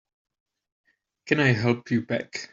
Can 1.27 1.39
I 1.39 1.51
help 1.53 1.91
you 1.91 2.01
pack? 2.07 2.49